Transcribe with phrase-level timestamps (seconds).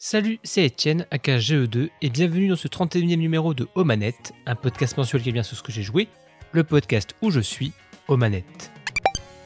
[0.00, 4.96] Salut, c'est Etienne, aka GE2, et bienvenue dans ce 31e numéro de Omanette, un podcast
[4.96, 6.06] mensuel qui vient sur ce que j'ai joué,
[6.52, 7.72] le podcast où je suis,
[8.06, 8.70] Omanette.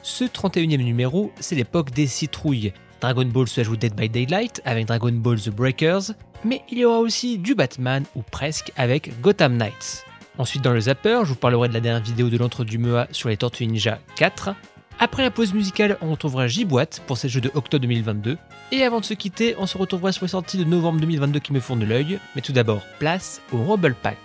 [0.02, 2.74] Ce 31e numéro, c'est l'époque des citrouilles.
[3.00, 6.12] Dragon Ball se ajoute Dead by Daylight avec Dragon Ball The Breakers,
[6.44, 10.04] mais il y aura aussi du Batman, ou presque, avec Gotham Knights.
[10.36, 13.08] Ensuite, dans le Zapper, je vous parlerai de la dernière vidéo de l'entre du MEA
[13.10, 14.54] sur les Tortues Ninja 4.
[14.98, 18.38] Après la pause musicale, on retrouvera J-Boîte pour ces jeux de octobre 2022.
[18.70, 21.52] Et avant de se quitter, on se retrouvera sur les sorties de novembre 2022 qui
[21.52, 22.18] me font de l'œil.
[22.36, 24.18] Mais tout d'abord, place au Rumble Pack.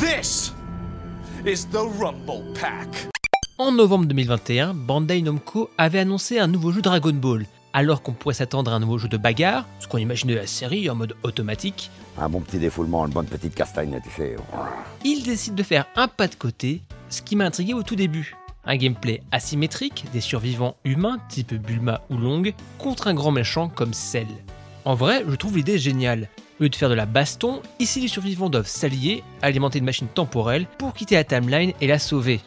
[0.00, 0.52] This
[1.46, 3.08] is the Rumble Pack.
[3.58, 7.46] En novembre 2021, Bandai Namco avait annoncé un nouveau jeu Dragon Ball.
[7.72, 10.46] Alors qu'on pourrait s'attendre à un nouveau jeu de bagarre, ce qu'on imaginait de la
[10.46, 14.34] série en mode automatique, Un bon petit défoulement, une bonne petite castagne, tu sais.
[15.04, 16.80] il décide de faire un pas de côté,
[17.10, 18.34] ce qui m'a intrigué au tout début.
[18.68, 22.42] Un gameplay asymétrique, des survivants humains type Bulma ou Long,
[22.78, 24.26] contre un grand méchant comme Cell.
[24.84, 26.28] En vrai, je trouve l'idée géniale.
[26.58, 30.08] Au lieu de faire de la baston, ici les survivants doivent s'allier, alimenter une machine
[30.08, 32.40] temporelle pour quitter la timeline et la sauver.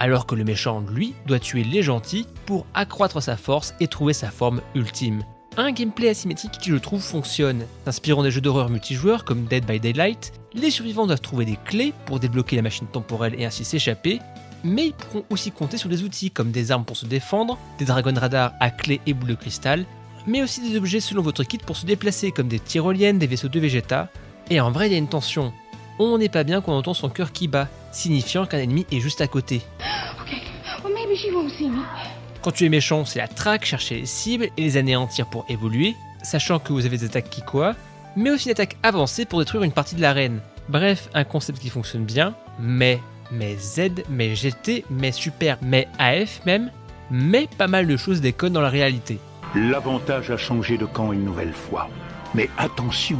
[0.00, 4.12] Alors que le méchant, lui, doit tuer les gentils pour accroître sa force et trouver
[4.12, 5.22] sa forme ultime.
[5.60, 7.66] Un gameplay asymétrique qui je trouve fonctionne.
[7.84, 11.92] S'inspirant des jeux d'horreur multijoueurs comme Dead by Daylight, les survivants doivent trouver des clés
[12.06, 14.20] pour débloquer la machine temporelle et ainsi s'échapper,
[14.62, 17.86] mais ils pourront aussi compter sur des outils comme des armes pour se défendre, des
[17.86, 19.84] Dragon Radar à clés et boules de cristal,
[20.28, 23.48] mais aussi des objets selon votre kit pour se déplacer comme des tyroliennes, des vaisseaux
[23.48, 24.10] de Vegeta.
[24.50, 25.52] Et en vrai, il y a une tension.
[25.98, 29.00] On n'est pas bien quand on entend son cœur qui bat, signifiant qu'un ennemi est
[29.00, 29.62] juste à côté.
[32.42, 35.96] Quand tu es méchant, c'est la traque, chercher les cibles et les anéantir pour évoluer,
[36.22, 37.74] sachant que vous avez des attaques qui quoi,
[38.16, 40.40] mais aussi une attaque avancée pour détruire une partie de l'arène.
[40.68, 43.00] Bref, un concept qui fonctionne bien, mais,
[43.32, 46.70] mais Z, mais GT, mais Super, mais AF même,
[47.10, 49.18] mais pas mal de choses déconnent dans la réalité.
[49.54, 51.88] L'avantage a changé de camp une nouvelle fois.
[52.34, 53.18] Mais attention,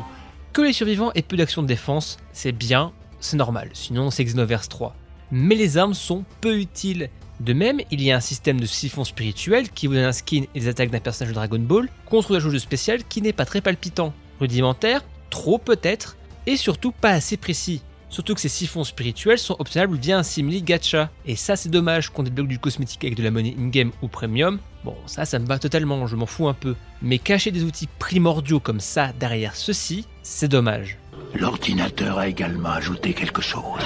[0.52, 4.68] Que les survivants aient peu d'action de défense, c'est bien, c'est normal, sinon c'est Xenoverse
[4.68, 4.95] 3.
[5.30, 7.11] Mais les armes sont peu utiles.
[7.40, 10.42] De même, il y a un système de siphon spirituel qui vous donne un skin
[10.54, 13.44] et des attaques d'un personnage de Dragon Ball contre la jauge spéciale qui n'est pas
[13.44, 14.12] très palpitant.
[14.40, 16.16] Rudimentaire, trop peut-être,
[16.46, 17.82] et surtout pas assez précis.
[18.10, 21.10] Surtout que ces siphons spirituels sont obtenables via un simili gacha.
[21.26, 24.58] Et ça c'est dommage qu'on débloque du cosmétique avec de la monnaie in-game ou premium.
[24.84, 26.74] Bon, ça ça me va totalement, je m'en fous un peu.
[27.02, 30.98] Mais cacher des outils primordiaux comme ça derrière ceci, c'est dommage.
[31.34, 33.80] L'ordinateur a également ajouté quelque chose.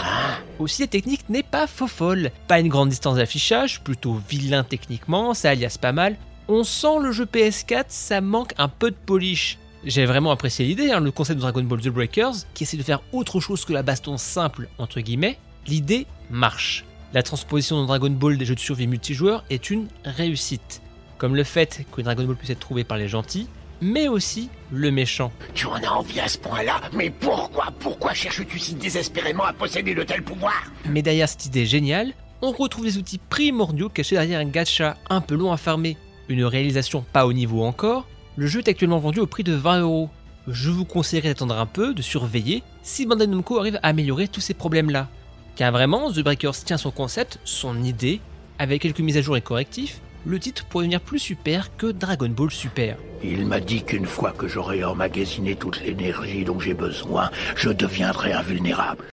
[0.59, 2.31] Aussi, la technique n'est pas faux folle.
[2.48, 6.16] Pas une grande distance d'affichage, plutôt vilain techniquement, ça alias pas mal.
[6.48, 9.59] On sent le jeu PS4, ça manque un peu de polish.
[9.84, 12.82] J'ai vraiment apprécié l'idée, hein, le concept de Dragon Ball The Breakers, qui essaie de
[12.82, 15.38] faire autre chose que la baston simple, entre guillemets.
[15.66, 16.84] L'idée marche.
[17.12, 20.81] La transposition dans Dragon Ball des jeux de survie multijoueurs est une réussite.
[21.19, 23.49] Comme le fait que Dragon Ball puisse être trouvé par les gentils,
[23.82, 25.32] mais aussi le méchant.
[25.54, 29.94] Tu en as envie à ce point-là Mais pourquoi Pourquoi cherches-tu si désespérément à posséder
[29.94, 30.72] de tels pouvoirs?
[30.88, 35.20] Mais derrière cette idée géniale, on retrouve des outils primordiaux cachés derrière un gacha un
[35.20, 35.98] peu long à farmer.
[36.28, 38.06] Une réalisation pas au niveau encore,
[38.37, 40.09] le jeu est actuellement vendu au prix de 20 euros.
[40.49, 44.41] Je vous conseillerais d'attendre un peu, de surveiller, si Bandai Namco arrive à améliorer tous
[44.41, 45.09] ces problèmes-là.
[45.54, 48.20] Car vraiment, The Breakers tient son concept, son idée,
[48.59, 52.28] avec quelques mises à jour et correctifs, le titre pourrait devenir plus super que Dragon
[52.28, 52.97] Ball Super.
[53.25, 58.32] Il m'a dit qu'une fois que j'aurai emmagasiné toute l'énergie dont j'ai besoin, je deviendrai
[58.32, 59.05] invulnérable.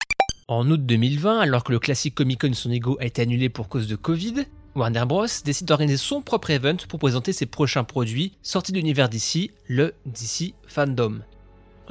[0.47, 3.69] En août 2020, alors que le classique Comic Con Son Ego a été annulé pour
[3.69, 5.25] cause de Covid, Warner Bros.
[5.43, 9.93] décide d'organiser son propre event pour présenter ses prochains produits sortis de l'univers DC, le
[10.05, 11.19] DC Fandom.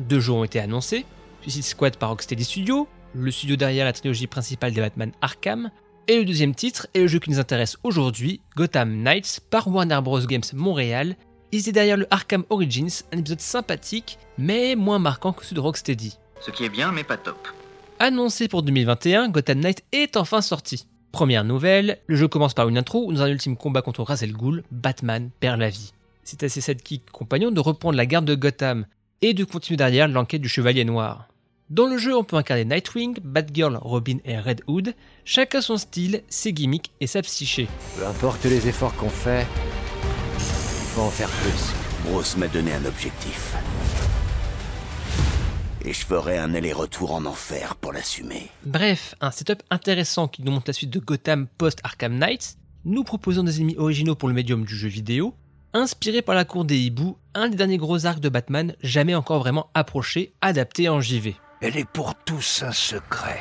[0.00, 1.04] Deux jeux ont été annoncés,
[1.42, 5.70] Suicide Squad par Rocksteady Studios, le studio derrière la trilogie principale des Batman Arkham,
[6.08, 10.00] et le deuxième titre est le jeu qui nous intéresse aujourd'hui, Gotham Knights par Warner
[10.02, 10.20] Bros.
[10.20, 11.16] Games Montréal.
[11.52, 16.18] Étaient derrière le Arkham Origins, un épisode sympathique, mais moins marquant que celui de Rocksteady.
[16.40, 17.48] Ce qui est bien, mais pas top.
[17.98, 20.86] Annoncé pour 2021, Gotham Knight est enfin sorti.
[21.12, 24.22] Première nouvelle, le jeu commence par une intro où dans un ultime combat contre Ra's
[24.22, 25.92] al Ghul, Batman perd la vie.
[26.22, 28.86] C'est à ses sidekicks compagnons de reprendre la garde de Gotham
[29.22, 31.28] et de continuer derrière l'enquête du Chevalier Noir.
[31.70, 34.94] Dans le jeu, on peut incarner Nightwing, Batgirl, Robin et Red Hood,
[35.26, 37.68] chacun son style, ses gimmicks et sa psyché.
[37.98, 39.46] Peu importe les efforts qu'on fait,
[40.38, 42.10] il faut en faire plus.
[42.10, 43.54] Bruce m'a donné un objectif.
[45.84, 48.48] Et je ferai un aller-retour en enfer pour l'assumer.
[48.64, 52.56] Bref, un setup intéressant qui nous montre la suite de Gotham post-Arkham Knights,
[52.86, 55.34] nous proposons des ennemis originaux pour le médium du jeu vidéo,
[55.74, 59.40] inspiré par la cour des hiboux, un des derniers gros arcs de Batman jamais encore
[59.40, 61.36] vraiment approché, adapté en JV.
[61.60, 63.40] Elle est pour tous un secret.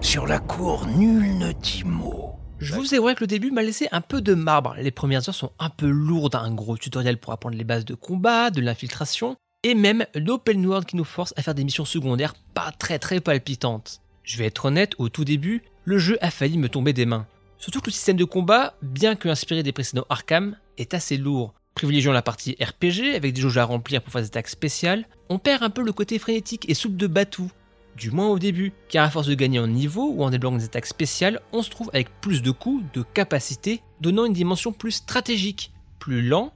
[0.00, 2.36] Sur la cour, nul ne dit mot.
[2.60, 4.76] Je vous avouerai que le début m'a laissé un peu de marbre.
[4.78, 7.96] Les premières heures sont un peu lourdes, un gros tutoriel pour apprendre les bases de
[7.96, 9.34] combat, de l'infiltration,
[9.64, 13.18] et même l'open world qui nous force à faire des missions secondaires pas très très
[13.18, 14.00] palpitantes.
[14.22, 17.26] Je vais être honnête, au tout début, le jeu a failli me tomber des mains.
[17.58, 21.54] Surtout que le système de combat, bien que inspiré des précédents Arkham, est assez lourd.
[21.76, 25.38] Privilégiant la partie RPG avec des jauges à remplir pour faire des attaques spéciales, on
[25.38, 27.50] perd un peu le côté frénétique et souple de Batou,
[27.98, 30.64] du moins au début, car à force de gagner en niveau ou en débloquant des
[30.64, 34.92] attaques spéciales, on se trouve avec plus de coups, de capacités, donnant une dimension plus
[34.92, 36.54] stratégique, plus lent,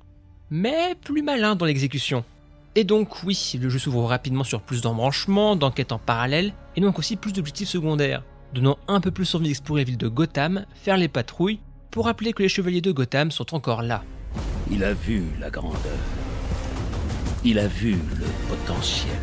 [0.49, 2.25] mais plus malin dans l'exécution.
[2.75, 6.99] Et donc oui, le jeu s'ouvre rapidement sur plus d'embranchements, d'enquêtes en parallèle, et donc
[6.99, 8.23] aussi plus d'objectifs secondaires,
[8.55, 12.33] donnant un peu plus envie d'explorer la ville de Gotham, faire les patrouilles, pour rappeler
[12.33, 14.03] que les chevaliers de Gotham sont encore là.
[14.73, 15.99] Il a vu la grandeur.
[17.45, 19.19] Il a vu le potentiel.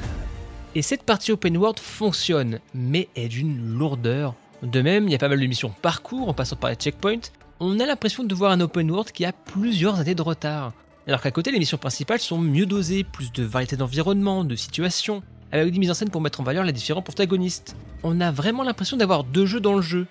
[0.75, 4.35] Et cette partie open world fonctionne, mais est d'une lourdeur.
[4.61, 7.31] De même, il y a pas mal de missions parcours en passant par les checkpoints.
[7.61, 10.73] On a l'impression de voir un open world qui a plusieurs années de retard.
[11.07, 15.23] Alors qu'à côté, les missions principales sont mieux dosées, plus de variété d'environnement, de situations,
[15.53, 17.77] avec des mises en scène pour mettre en valeur les différents protagonistes.
[18.03, 20.07] On a vraiment l'impression d'avoir deux jeux dans le jeu.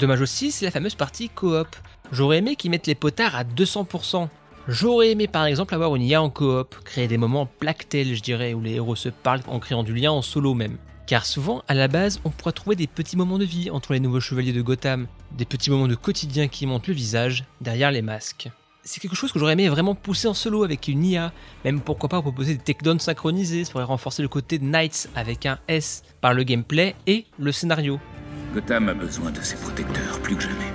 [0.00, 1.68] Dommage aussi, c'est la fameuse partie coop.
[2.10, 4.28] J'aurais aimé qu'ils mettent les potards à 200%.
[4.68, 8.52] J'aurais aimé par exemple avoir une IA en coop, créer des moments plactels je dirais,
[8.52, 10.76] où les héros se parlent en créant du lien en solo même.
[11.06, 14.00] Car souvent, à la base, on pourrait trouver des petits moments de vie entre les
[14.00, 18.02] nouveaux chevaliers de Gotham, des petits moments de quotidien qui montrent le visage derrière les
[18.02, 18.48] masques.
[18.82, 21.32] C'est quelque chose que j'aurais aimé vraiment pousser en solo avec une IA,
[21.64, 25.58] même pourquoi pas proposer des takedowns synchronisés, ça pourrait renforcer le côté Knights avec un
[25.68, 27.98] S par le gameplay et le scénario.
[28.54, 30.72] Gotham a besoin de ses protecteurs plus que jamais.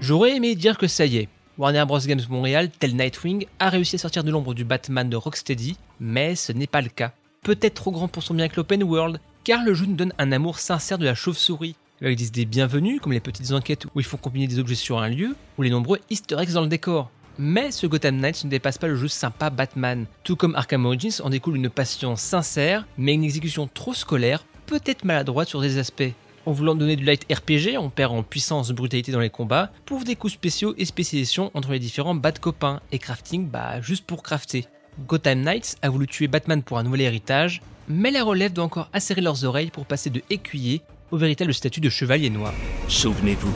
[0.00, 1.28] J'aurais aimé dire que ça y est,
[1.60, 1.98] Warner Bros.
[1.98, 6.34] Games Montréal, tel Nightwing, a réussi à sortir de l'ombre du Batman de Rocksteady, mais
[6.34, 7.12] ce n'est pas le cas.
[7.42, 10.32] Peut-être trop grand pour son bien avec l'open world, car le jeu nous donne un
[10.32, 14.06] amour sincère de la chauve-souris, avec des idées bienvenues comme les petites enquêtes où il
[14.06, 17.10] faut combiner des objets sur un lieu, ou les nombreux easter eggs dans le décor.
[17.36, 20.06] Mais ce Gotham Knights ne dépasse pas le jeu sympa Batman.
[20.24, 25.04] Tout comme Arkham Origins en découle une passion sincère, mais une exécution trop scolaire, peut-être
[25.04, 26.14] maladroite sur des aspects.
[26.50, 30.02] En voulant donner du light RPG, on perd en puissance, brutalité dans les combats, pour
[30.02, 34.24] des coups spéciaux et spécialisations entre les différents bad copains, et crafting, bah juste pour
[34.24, 34.66] crafter.
[35.06, 38.88] Gotham Knights a voulu tuer Batman pour un nouvel héritage, mais la relève doit encore
[38.92, 40.82] acérer leurs oreilles pour passer de écuyer
[41.12, 42.52] au véritable statut de chevalier noir.
[42.88, 43.54] Souvenez-vous,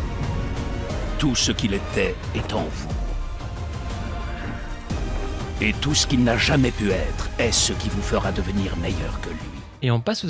[1.19, 2.89] tout ce qu'il était est en vous.
[5.61, 9.21] Et tout ce qu'il n'a jamais pu être est ce qui vous fera devenir meilleur
[9.21, 9.39] que lui.
[9.83, 10.25] Et on passe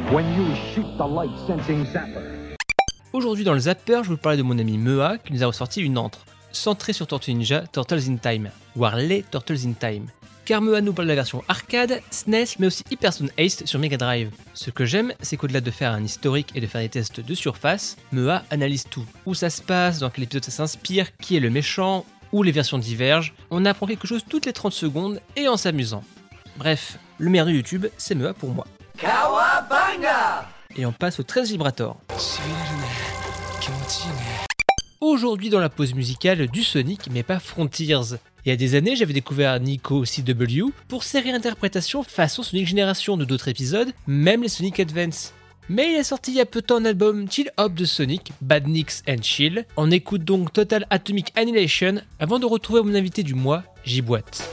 [0.00, 2.56] au zapper.
[3.12, 5.80] Aujourd'hui dans le zapper, je vous parler de mon ami Mea qui nous a ressorti
[5.80, 10.06] une entre, centrée sur Tortue Ninja Turtles in Time, voire les Turtles in Time.
[10.44, 13.98] Car Mea nous parle de la version arcade, SNES, mais aussi Hyperstone Ace sur Mega
[13.98, 14.30] Drive.
[14.54, 17.34] Ce que j'aime, c'est qu'au-delà de faire un historique et de faire des tests de
[17.34, 19.04] surface, Mea analyse tout.
[19.26, 22.52] Où ça se passe, dans quel épisode ça s'inspire, qui est le méchant, où les
[22.52, 23.34] versions divergent.
[23.50, 26.02] On apprend quelque chose toutes les 30 secondes et en s'amusant.
[26.56, 28.66] Bref, le meilleur de YouTube, c'est Mea pour moi.
[30.76, 32.00] Et on passe au 13 Vibrator.
[35.00, 38.18] Aujourd'hui dans la pause musicale du Sonic, mais pas Frontiers.
[38.44, 43.16] Il y a des années, j'avais découvert Nico CW pour ses réinterprétations façon Sonic Génération
[43.16, 45.32] de d'autres épisodes, même les Sonic Advance.
[45.68, 47.84] Mais il a sorti il y a peu de temps un album Chill Hop de
[47.84, 49.66] Sonic, Bad Nicks and Chill.
[49.76, 54.48] On écoute donc Total Atomic Annihilation avant de retrouver mon invité du mois, J-Boîte.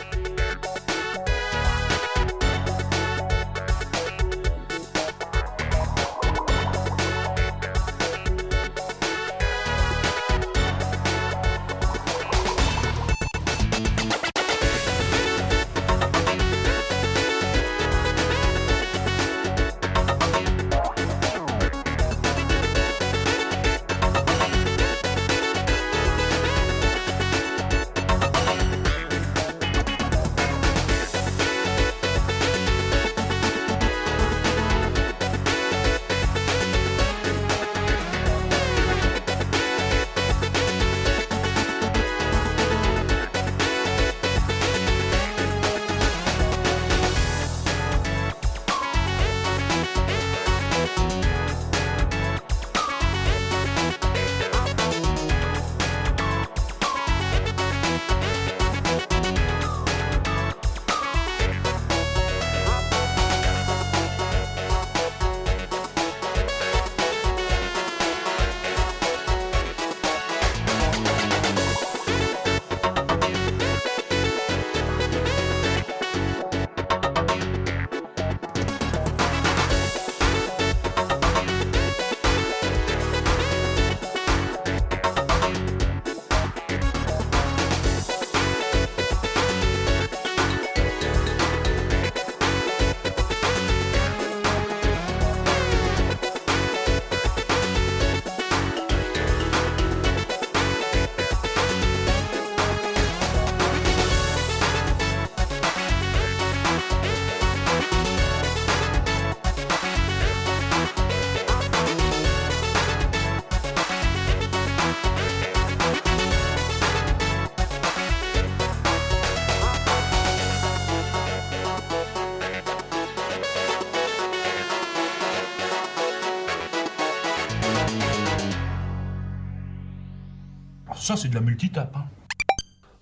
[131.06, 131.96] Ça c'est de la multitape.
[131.96, 132.06] Hein.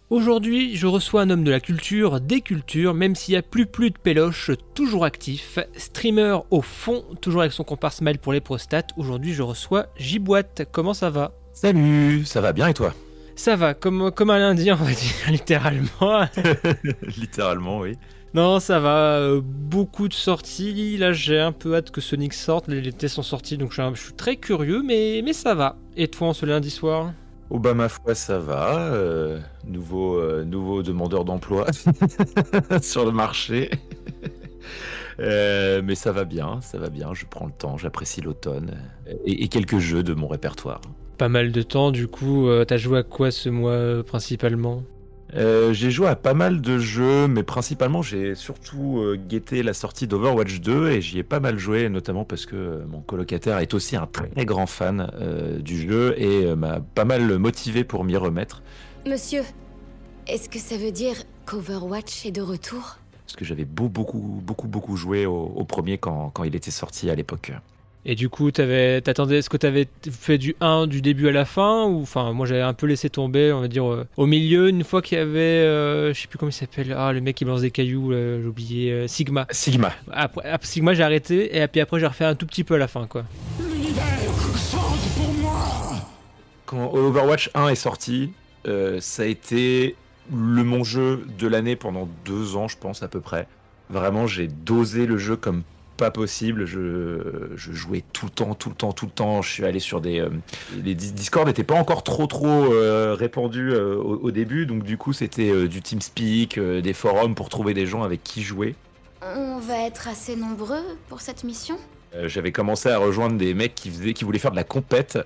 [0.10, 3.66] Aujourd'hui, je reçois un homme de la culture, des cultures, même s'il n'y a plus
[3.66, 8.42] plus de péloche, toujours actif, streamer au fond, toujours avec son comparse Smile pour les
[8.42, 8.92] prostates.
[8.98, 10.68] Aujourd'hui, je reçois Jiboite.
[10.72, 11.32] Comment ça va?
[11.54, 12.94] Salut, ça va bien et toi?
[13.36, 16.28] Ça va, comme, comme un lundi, on va dire, littéralement.
[17.18, 17.96] Littéralement, oui.
[18.36, 19.16] Non, ça va.
[19.18, 20.98] euh, beaucoup de sorties.
[20.98, 22.68] Là, j'ai un peu hâte que Sonic sorte.
[22.68, 25.34] Les, les tests sont sortis, donc je suis, un- je suis très curieux, mais, mais
[25.34, 25.78] ça va.
[25.98, 27.12] Et toi, en ce lundi soir?
[27.56, 28.92] Oh bah ma foi, ça va.
[28.94, 31.68] euh, nouveau, euh, nouveau demandeur d'emploi
[32.82, 33.70] sur le marché.
[35.20, 37.14] Euh, mais ça va bien, ça va bien.
[37.14, 38.80] Je prends le temps, j'apprécie l'automne
[39.26, 40.82] et, et quelques jeux de mon répertoire.
[41.20, 42.48] Pas mal de temps, du coup.
[42.68, 44.82] T'as joué à quoi ce mois principalement?
[45.36, 49.74] Euh, j'ai joué à pas mal de jeux, mais principalement j'ai surtout euh, guetté la
[49.74, 53.58] sortie d'Overwatch 2 et j'y ai pas mal joué, notamment parce que euh, mon colocataire
[53.58, 58.04] est aussi un très grand fan euh, du jeu et m'a pas mal motivé pour
[58.04, 58.62] m'y remettre.
[59.08, 59.42] Monsieur,
[60.28, 61.16] est-ce que ça veut dire
[61.48, 62.98] qu'Overwatch est de retour?
[63.26, 66.70] Parce que j'avais beau- beaucoup, beaucoup, beaucoup joué au, au premier quand, quand il était
[66.72, 67.52] sorti à l'époque.
[68.06, 71.46] Et du coup, t'avais, t'attendais, est-ce que t'avais fait du 1 du début à la
[71.46, 74.68] fin ou enfin, moi j'avais un peu laissé tomber, on va dire euh, au milieu
[74.68, 77.38] une fois qu'il y avait, euh, je sais plus comment il s'appelle, ah le mec
[77.38, 79.48] qui balance des cailloux, là, j'ai oublié, euh, Sigma.
[79.52, 79.94] Sigma.
[80.12, 82.78] Après, après Sigma j'ai arrêté et puis après j'ai refait un tout petit peu à
[82.78, 83.24] la fin quoi.
[86.66, 88.32] Quand Overwatch 1 est sorti,
[88.68, 89.96] euh, ça a été
[90.32, 93.48] le mon jeu de l'année pendant deux ans, je pense à peu près.
[93.90, 95.64] Vraiment, j'ai dosé le jeu comme
[96.04, 96.66] pas possible.
[96.66, 99.42] Je, je jouais tout le temps, tout le temps, tout le temps.
[99.42, 100.20] Je suis allé sur des.
[100.20, 100.30] euh,
[100.84, 104.84] les dis- Discord n'étaient pas encore trop, trop euh, répandus euh, au, au début, donc
[104.84, 108.76] du coup, c'était du TeamSpeak, des forums pour trouver des gens avec qui jouer.
[109.22, 111.78] On va être assez nombreux pour cette mission
[112.26, 115.18] j'avais commencé à rejoindre des mecs qui faisaient, qui voulaient faire de la compète.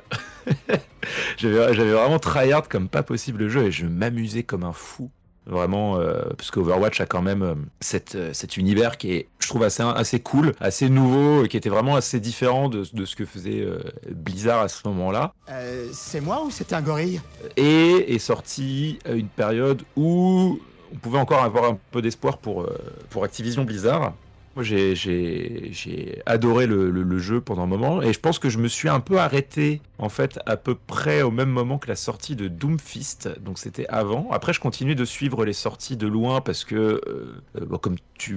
[1.38, 5.12] j'avais, j'avais vraiment tryhard comme pas possible le jeu et je m'amusais comme un fou.
[5.50, 9.48] Vraiment, euh, parce qu'Overwatch a quand même euh, cette, euh, cet univers qui est, je
[9.48, 13.16] trouve, assez, assez cool, assez nouveau, et qui était vraiment assez différent de, de ce
[13.16, 13.80] que faisait euh,
[14.12, 15.34] Blizzard à ce moment-là.
[15.94, 17.22] C'est moi ou c'est un gorille?
[17.56, 20.60] Et est sorti à une période où
[20.92, 22.68] on pouvait encore avoir un peu d'espoir pour,
[23.10, 24.14] pour Activision Blizzard.
[24.58, 28.90] Moi, j'ai- adoré le, jeu pendant un moment et je pense que je me suis
[28.90, 32.48] un peu arrêté en fait à peu près au même moment que la sortie de
[32.48, 33.30] Doomfist.
[33.40, 34.28] Donc c'était avant.
[34.32, 38.36] Après, je continuais de suivre les sorties de loin parce que, euh, euh, comme tu,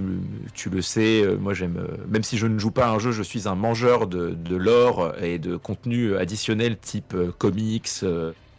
[0.69, 3.23] le sais, euh, moi j'aime, même si je ne joue pas à un jeu, je
[3.23, 7.89] suis un mangeur de, lore et de contenu additionnel type comics.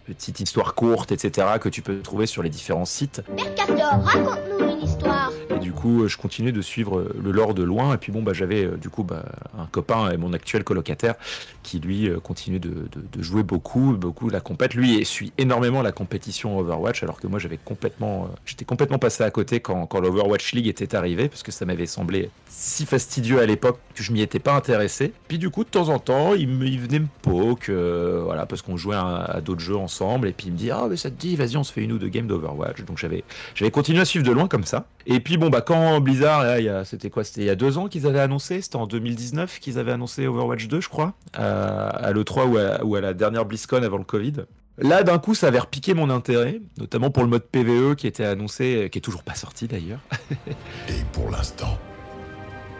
[0.04, 3.22] Petite histoire courte, etc., que tu peux trouver sur les différents sites.
[3.36, 5.30] Mercator, raconte-nous une histoire.
[5.72, 7.94] Du coup, euh, je continuais de suivre euh, le lore de loin.
[7.94, 9.24] Et puis bon, bah, j'avais euh, du coup bah,
[9.58, 11.14] un copain et mon actuel colocataire
[11.62, 12.88] qui lui continuait de,
[13.20, 14.74] jouer beaucoup, beaucoup la compète.
[14.74, 19.22] Lui il suit énormément la compétition Overwatch, alors que moi j'avais complètement, j'étais complètement passé
[19.22, 23.46] à côté quand, l'Overwatch League était arrivé, parce que ça m'avait semblé si fastidieux à
[23.46, 25.12] l'époque que je m'y étais pas intéressé.
[25.28, 26.48] Puis du coup, de temps en temps, il,
[26.80, 30.28] venait me poke, voilà, parce qu'on jouait à, d'autres jeux ensemble.
[30.28, 31.92] Et puis il me dit, ah mais ça te dit, vas-y, on se fait une
[31.92, 32.82] ou deux games d'Overwatch.
[32.84, 33.24] Donc j'avais
[33.54, 34.86] j'avais continué à suivre de loin comme ça.
[35.06, 37.88] Et puis bon, bah quand Blizzard, là, c'était quoi C'était il y a deux ans
[37.88, 42.12] qu'ils avaient annoncé, c'était en 2019 qu'ils avaient annoncé Overwatch 2, je crois, à, à
[42.12, 44.44] l'E3 ou à, ou à la dernière BlizzCon avant le Covid.
[44.78, 48.24] Là, d'un coup, ça avait repiqué mon intérêt, notamment pour le mode PVE qui était
[48.24, 50.00] annoncé, qui est toujours pas sorti d'ailleurs.
[50.88, 51.78] Et pour l'instant,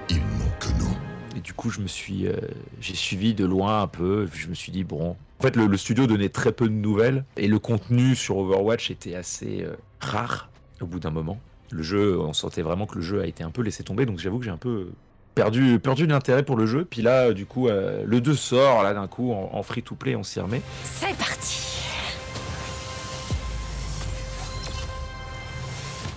[0.08, 0.96] ils n'ont que nous.
[1.36, 2.36] Et du coup, je me suis, euh,
[2.80, 4.26] j'ai suivi de loin un peu.
[4.32, 5.16] Je me suis dit bon.
[5.38, 8.90] En fait, le, le studio donnait très peu de nouvelles et le contenu sur Overwatch
[8.90, 10.48] était assez euh, rare
[10.80, 11.38] au bout d'un moment.
[11.72, 14.04] Le jeu, on sentait vraiment que le jeu a été un peu laissé tomber.
[14.06, 14.88] Donc, j'avoue que j'ai un peu
[15.34, 16.84] perdu, perdu l'intérêt pour le jeu.
[16.84, 19.94] Puis là, du coup, euh, le 2 sort là d'un coup en, en free to
[19.94, 20.60] play, on s'y remet.
[20.84, 21.58] C'est parti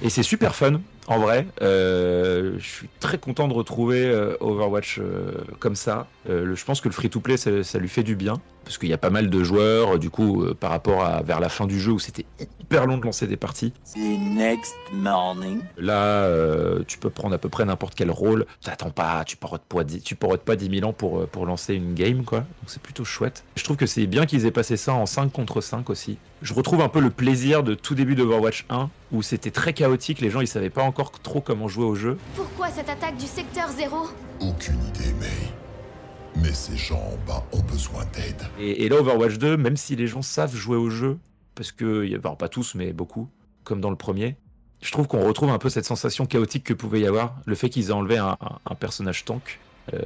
[0.02, 1.48] Et c'est super fun, en vrai.
[1.62, 6.06] Euh, je suis très content de retrouver euh, Overwatch euh, comme ça.
[6.30, 8.36] Euh, le- je pense que le free-to-play, ça, ça lui fait du bien.
[8.66, 11.40] Parce qu'il y a pas mal de joueurs, du coup, euh, par rapport à vers
[11.40, 12.26] la fin du jeu où c'était
[12.76, 13.74] hyper long de lancer des parties.
[13.98, 15.62] next morning.
[15.78, 18.46] Là, euh, tu peux prendre à peu près n'importe quel rôle.
[18.64, 21.46] T'attends pas, tu portes pas, dix- tu portes pas 10 000 ans pour, euh, pour
[21.46, 22.40] lancer une game, quoi.
[22.40, 23.44] Donc c'est plutôt chouette.
[23.56, 26.18] Je trouve que c'est bien qu'ils aient passé ça en 5 contre 5 aussi.
[26.42, 30.20] Je retrouve un peu le plaisir de tout début d'Overwatch 1, où c'était très chaotique,
[30.20, 32.18] les gens ils savaient pas encore trop comment jouer au jeu.
[32.36, 34.10] Pourquoi cette attaque du secteur zéro?
[34.42, 36.42] Aucune idée, May.
[36.44, 38.42] Mais ces gens en bas ont besoin d'aide.
[38.60, 41.18] Et, et là, Overwatch 2, même si les gens savent jouer au jeu,
[41.56, 43.30] parce que, il y a- enfin, pas tous, mais beaucoup,
[43.64, 44.36] comme dans le premier,
[44.82, 47.36] je trouve qu'on retrouve un peu cette sensation chaotique que pouvait y avoir.
[47.46, 48.38] Le fait qu'ils aient enlevé un,
[48.80, 49.60] personnage tank,
[49.94, 50.00] euh,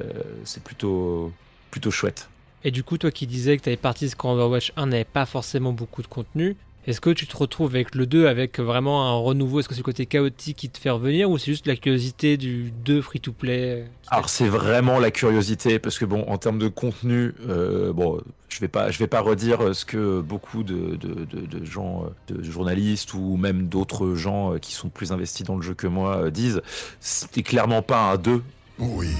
[0.44, 1.32] c'est plutôt,
[1.70, 2.28] plutôt chouette.
[2.64, 5.26] Et du coup, toi qui disais que tu avais parti quand Overwatch 1 n'avait pas
[5.26, 9.18] forcément beaucoup de contenu, Est-ce que tu te retrouves avec le 2 avec vraiment un
[9.18, 9.60] renouveau?
[9.60, 12.36] Est-ce que c'est le côté chaotique qui te fait revenir ou c'est juste la curiosité
[12.36, 17.34] du 2 free-to-play Alors c'est vraiment la curiosité parce que bon en termes de contenu,
[17.48, 21.46] euh, bon je vais pas je vais pas redire ce que beaucoup de, de, de,
[21.46, 25.74] de gens, de journalistes ou même d'autres gens qui sont plus investis dans le jeu
[25.74, 26.62] que moi disent.
[26.98, 28.42] C'était clairement pas un 2.
[28.78, 29.10] Oui,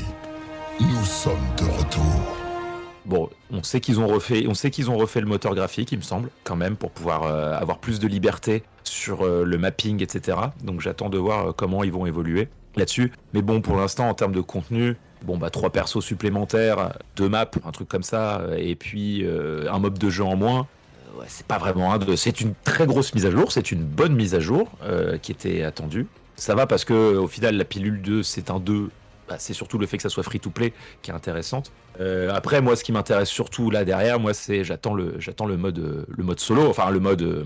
[0.81, 2.39] nous sommes de retour.
[3.11, 4.40] Bon, on sait qu'ils ont refait,
[5.21, 8.62] le moteur graphique, il me semble, quand même, pour pouvoir euh, avoir plus de liberté
[8.85, 10.38] sur euh, le mapping, etc.
[10.62, 13.11] Donc j'attends de voir euh, comment ils vont évoluer là-dessus.
[13.35, 17.50] Mais bon, pour l'instant, en termes de contenu, bon bah trois persos supplémentaires, deux maps,
[17.64, 19.26] un truc comme ça, et puis
[19.69, 20.69] un mob de jeu en moins.
[21.26, 22.14] C'est pas vraiment un de.
[22.14, 24.71] C'est une très grosse mise à jour, c'est une bonne mise à jour
[25.21, 26.07] qui était attendue.
[26.37, 28.88] Ça va parce que au final, la pilule 2, c'est un 2
[29.31, 30.73] bah, c'est surtout le fait que ça soit free to play
[31.03, 31.71] qui est intéressante.
[32.01, 35.57] Euh, après, moi, ce qui m'intéresse surtout là derrière, moi, c'est j'attends le j'attends le
[35.57, 37.45] mode euh, le mode solo, enfin le mode euh,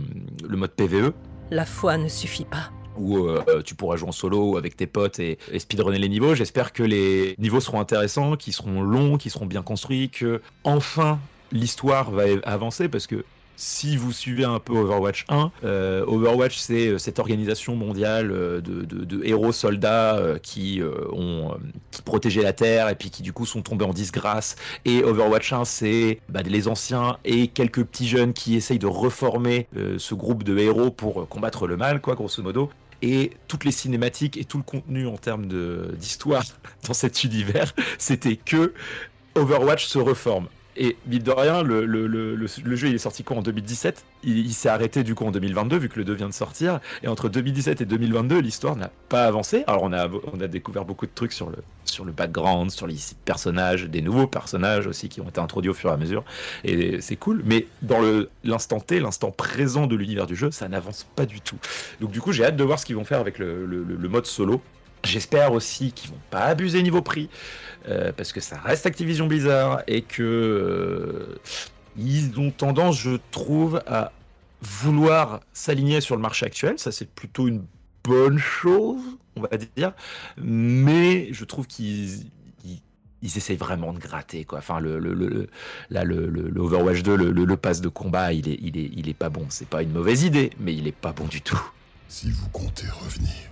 [0.48, 1.12] le mode PVE.
[1.50, 2.70] La foi ne suffit pas.
[2.96, 3.28] Où
[3.64, 6.36] tu pourras jouer en solo avec tes potes et, et speedrunner les niveaux.
[6.36, 11.18] J'espère que les niveaux seront intéressants, qu'ils seront longs, qu'ils seront bien construits, que enfin
[11.50, 13.24] l'histoire va avancer parce que
[13.56, 18.60] si vous suivez un peu Overwatch 1, euh, Overwatch c'est euh, cette organisation mondiale euh,
[18.60, 20.80] de, héros soldats qui
[21.12, 21.56] ont
[22.04, 24.56] protégé la Terre et puis qui du coup sont tombés en disgrâce.
[24.84, 29.68] Et Overwatch 1 c'est bah, les anciens et quelques petits jeunes qui essayent de reformer
[29.98, 32.70] ce groupe de héros pour combattre le mal, quoi, grosso modo
[33.02, 35.46] et toutes les cinématiques et tout le contenu en termes
[35.96, 36.44] d'histoire
[36.86, 38.72] dans cet univers, c'était que
[39.34, 40.48] Overwatch se reforme.
[40.76, 45.04] Et mine de rien, le, jeu il est sorti quoi en 2017 Il, s'est arrêté
[45.04, 46.80] du coup en 2022 vu que le 2 vient de sortir.
[47.02, 49.64] Et entre 2017 et 2022, l'histoire n'a pas avancé.
[49.66, 54.26] Alors on a, découvert beaucoup de trucs sur le background, sur les personnages, des nouveaux
[54.26, 56.24] personnages aussi qui ont été introduits au fur et à mesure.
[56.64, 57.42] Et c'est cool.
[57.44, 58.00] Mais dans
[58.42, 61.56] l'instant T, l'instant présent de l'univers du jeu, ça n'avance pas du tout.
[62.00, 64.60] Donc du coup, j'ai hâte de voir ce qu'ils vont faire avec le, mode solo.
[65.04, 67.28] J'espère aussi qu'ils vont pas abuser niveau prix.
[67.88, 71.38] Euh, parce que ça reste Activision Blizzard et que euh,
[71.98, 74.10] ils ont tendance, je trouve, à
[74.62, 76.78] vouloir s'aligner sur le marché actuel.
[76.78, 77.64] Ça, c'est plutôt une
[78.02, 79.02] bonne chose,
[79.36, 79.92] on va dire.
[80.38, 82.30] Mais je trouve qu'ils
[83.24, 84.46] ils essayent vraiment de gratter.
[84.52, 84.98] Enfin le,
[85.90, 89.14] là le, Overwatch 2 le, le, pass de combat il est il est il est
[89.14, 89.46] pas bon.
[89.48, 91.60] C'est pas une mauvaise idée, mais il est pas bon du tout.
[92.08, 93.50] Si vous comptez revenir,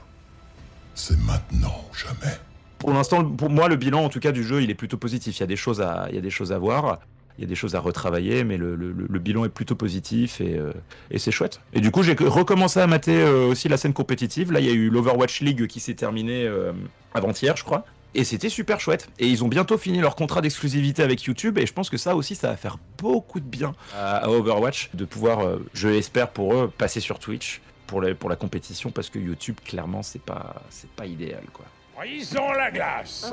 [0.94, 2.36] c'est maintenant ou jamais
[2.82, 5.36] pour l'instant, pour moi, le bilan en tout cas du jeu, il est plutôt positif.
[5.36, 6.98] Il y a des choses à, il y a des choses à voir,
[7.38, 10.72] il y a des choses à retravailler, mais le, bilan est plutôt positif euh,
[11.12, 11.60] et, c'est chouette.
[11.74, 14.50] Et du coup, j'ai recommencé à mater euh, aussi la scène compétitive.
[14.50, 16.72] Là, il y a eu l'Overwatch League qui s'est terminé euh,
[17.14, 17.84] avant-hier, je crois.
[18.16, 19.08] Et c'était super chouette.
[19.20, 21.58] Et ils ont bientôt fini leur contrat d'exclusivité avec YouTube.
[21.58, 25.04] Et je pense que ça aussi, ça va faire beaucoup de bien à, Overwatch de
[25.04, 29.56] pouvoir, je l'espère pour eux, passer sur Twitch pour, pour la compétition parce que YouTube,
[29.62, 31.66] clairement, c'est pas, c'est pas idéal, quoi.
[32.06, 33.30] Ils ont la glace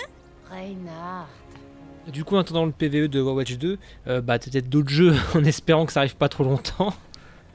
[0.50, 1.28] Reynard.
[2.08, 5.44] Du coup, en attendant le PVE de Overwatch 2, euh, bah peut-être d'autres jeux en
[5.44, 6.92] espérant que ça arrive pas trop longtemps.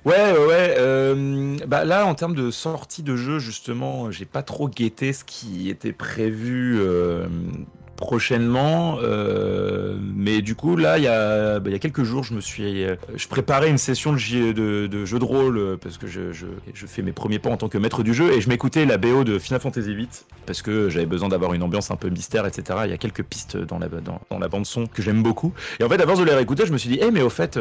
[0.06, 0.76] Ouais, ouais, ouais.
[0.78, 5.26] Euh, bah là, en termes de sortie de jeu, justement, j'ai pas trop guetté ce
[5.26, 7.28] qui était prévu euh,
[7.96, 8.98] prochainement.
[9.02, 12.34] Euh, mais du coup, là, il y, a, bah, il y a quelques jours, je
[12.34, 15.98] me suis, euh, je préparais une session de, de, de jeu de rôle euh, parce
[15.98, 16.46] que je, je,
[16.86, 19.24] fais mes premiers pas en tant que maître du jeu et je m'écoutais la BO
[19.24, 20.08] de Final Fantasy VIII
[20.46, 22.80] parce que j'avais besoin d'avoir une ambiance un peu mystère, etc.
[22.86, 25.54] Il y a quelques pistes dans la, dans, la bande son que j'aime beaucoup.
[25.80, 27.58] Et en fait, avant de les réécouter, je me suis dit, eh, mais au fait,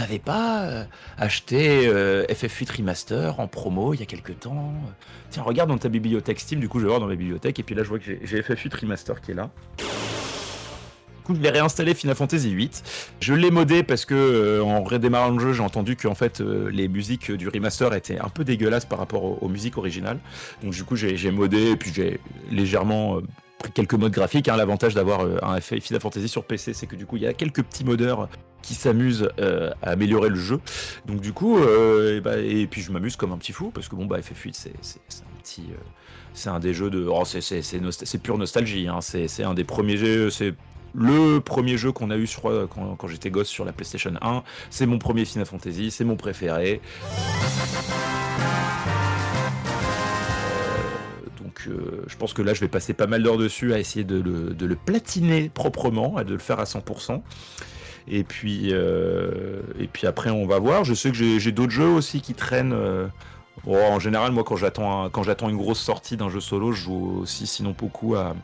[0.00, 0.86] t'avais pas
[1.18, 4.72] acheté FF8 Remaster en promo il y a quelques temps?
[5.28, 7.62] Tiens, regarde dans ta bibliothèque Steam, du coup je vais voir dans ma bibliothèque, et
[7.62, 9.50] puis là je vois que j'ai FF8 Remaster qui est là.
[9.78, 12.70] Du coup, je l'ai réinstallé Final Fantasy VIII.
[13.20, 16.40] Je l'ai modé parce que euh, en redémarrant le jeu, j'ai entendu que en fait
[16.40, 20.18] euh, les musiques du remaster étaient un peu dégueulasses par rapport aux, musiques originales.
[20.62, 23.20] Donc du coup, j'ai modé et puis j'ai légèrement euh,
[23.74, 24.48] quelques modes graphiques.
[24.48, 24.56] Hein.
[24.56, 27.62] L'avantage d'avoir un Final Fantasy sur PC, c'est que du coup, il y a quelques
[27.62, 28.28] petits modeurs
[28.62, 30.60] qui s'amuse euh, à améliorer le jeu.
[31.06, 33.88] Donc du coup, euh, et, bah, et, puis je m'amuse comme un petit fou parce
[33.88, 35.74] que bon bah FF8 c'est un euh,
[36.32, 38.88] c'est un des jeux de, oh, c'est pure nostalgie.
[38.88, 39.00] Hein.
[39.00, 40.54] C'est un des premiers jeux, c'est
[40.94, 44.42] le premier jeu qu'on a eu sur, quand, quand j'étais gosse sur la PlayStation 1.
[44.70, 46.80] C'est mon premier Final Fantasy, c'est mon préféré.
[51.68, 54.20] Donc je pense que là je vais passer pas mal d'heures dessus à essayer de
[54.20, 57.20] le, platiner proprement, et de le faire à 100%.
[58.08, 60.84] Et puis, euh, et puis après, on va voir.
[60.84, 62.72] Je sais que j'ai d'autres jeux aussi qui traînent.
[62.72, 63.06] Euh,
[63.66, 67.74] en général, moi, quand j'attends une grosse sortie d'un jeu solo, je joue aussi, sinon
[67.78, 68.34] beaucoup, à,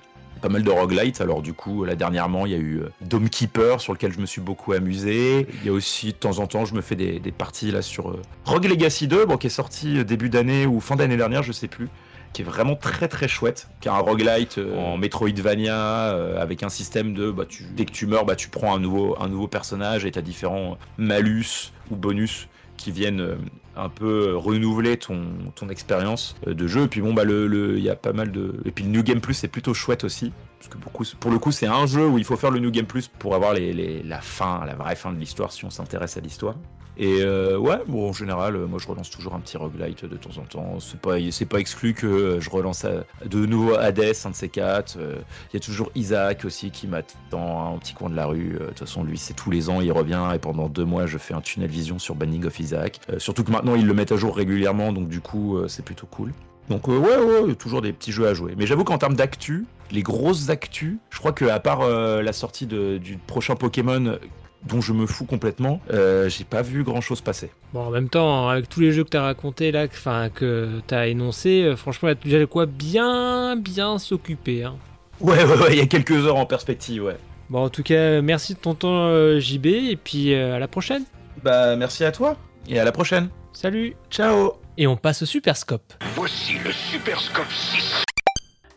[0.41, 1.21] pas mal de roguelite.
[1.21, 4.21] Alors du coup, là dernièrement, il y a eu euh, Dome Keeper sur lequel je
[4.21, 5.47] me suis beaucoup amusé.
[5.61, 8.11] Il y a aussi de temps en temps, je me fais des, parties là sur
[8.11, 11.43] euh, Rogue Legacy 2, bon, qui est sorti euh, début d'année ou fin d'année dernière,
[11.43, 11.89] je sais plus
[12.37, 16.63] qui est vraiment très très chouette, qui est un roguelite euh, en Metroidvania euh, avec
[16.63, 19.29] un système de bah, tu, dès que tu meurs, bah, tu prends un nouveau, un
[19.29, 22.47] nouveau personnage et tu as différents malus ou bonus
[22.77, 23.37] qui viennent euh,
[23.75, 25.23] un peu renouveler ton,
[25.55, 26.83] ton expérience de jeu.
[26.83, 28.61] Et puis bon, bah, le, il y a pas mal de.
[28.67, 30.31] Et puis le New Game Plus c'est plutôt chouette aussi.
[30.59, 32.71] Parce que beaucoup, pour le coup, c'est un jeu où il faut faire le New
[32.71, 35.71] Game Plus pour avoir les, les- la fin, la vraie fin de l'histoire si on
[35.71, 36.57] s'intéresse à l'histoire.
[36.99, 40.17] Et euh, ouais, bon, en général, euh, moi je relance toujours un petit roguelite de
[40.17, 40.79] temps en temps.
[40.81, 41.17] C'est pas,
[41.49, 42.87] pas exclu que euh, je relance
[43.25, 44.97] de nouveau Hades, un de ces quatre.
[44.99, 48.55] Il y a toujours Isaac aussi qui m'attend hein, au petit coin de la rue.
[48.59, 51.19] De toute façon, lui, c'est tous les ans, il revient et pendant deux mois, je
[51.19, 53.01] fais un tunnel vision sur Banning of Isaac.
[53.19, 56.33] Surtout que maintenant, ils le mettent à jour régulièrement, donc du coup, c'est plutôt cool.
[56.71, 58.55] Donc ouais, ouais, toujours des petits jeux à jouer.
[58.57, 62.67] Mais j'avoue qu'en termes d'actu, les grosses actus, je crois que à part la sortie
[62.67, 64.19] du prochain Pokémon
[64.69, 67.51] dont je me fous complètement, euh, j'ai pas vu grand chose passer.
[67.73, 70.81] Bon, en même temps, avec tous les jeux que t'as racontés là, que- enfin que
[70.87, 74.65] t'as énoncé, euh, franchement, il y a déjà de quoi bien, bien s'occuper.
[74.65, 74.77] hein.
[75.21, 77.17] Ouais, ouais, ouais, il y a quelques heures en perspective, ouais.
[77.49, 80.69] Bon, en tout cas, merci de ton temps, euh, JB, et puis euh, à la
[80.69, 81.05] prochaine.
[81.45, 82.37] Bah, merci à toi
[82.69, 83.29] et à la prochaine.
[83.53, 83.95] Salut.
[84.11, 84.55] Ciao.
[84.77, 85.95] Et on passe au Super Scope.
[86.17, 88.06] Voici le Super Scope 6.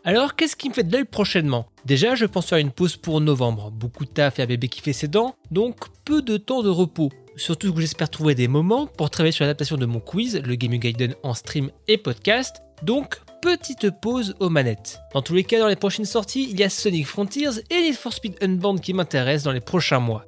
[0.02, 1.66] Alors, qu'est-ce qui me fait de l'œil prochainement?
[1.84, 3.70] Déjà, je pense faire une pause pour novembre.
[3.70, 6.70] Beaucoup de taf et un bébé qui fait ses dents, donc peu de temps de
[6.70, 7.10] repos.
[7.36, 10.80] Surtout que j'espère trouver des moments pour travailler sur l'adaptation de mon quiz, le Gaming
[10.80, 12.62] Gaiden en stream et podcast.
[12.82, 15.00] Donc, petite pause aux manettes.
[15.12, 17.94] Dans tous les cas, dans les prochaines sorties, il y a Sonic Frontiers et Need
[17.94, 20.24] for Speed Unbound qui m'intéressent dans les prochains mois.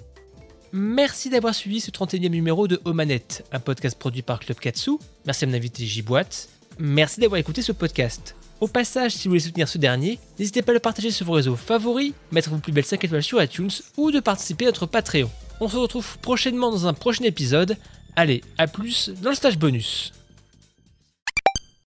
[0.72, 4.92] Merci d'avoir suivi ce 31e numéro de Omanette, un podcast produit par Club Katsu.
[5.24, 6.50] Merci à mon invité J-Boîte.
[6.78, 8.34] Merci d'avoir écouté ce podcast.
[8.62, 11.32] Au passage, si vous voulez soutenir ce dernier, n'hésitez pas à le partager sur vos
[11.32, 14.86] réseaux favoris, mettre vos plus belles 5 étoiles sur iTunes ou de participer à notre
[14.86, 15.28] Patreon.
[15.58, 17.76] On se retrouve prochainement dans un prochain épisode.
[18.14, 20.12] Allez, à plus dans le stage bonus.